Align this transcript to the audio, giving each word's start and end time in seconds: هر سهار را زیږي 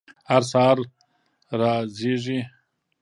هر 0.29 0.43
سهار 0.51 0.77
را 1.59 1.73
زیږي 1.97 2.39